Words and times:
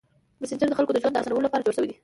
مسېنجر 0.41 0.67
د 0.69 0.73
خلکو 0.77 0.91
د 0.93 0.97
ژوند 1.03 1.17
اسانولو 1.19 1.45
لپاره 1.45 1.65
جوړ 1.65 1.73
شوی 1.77 1.87
دی. 1.89 1.95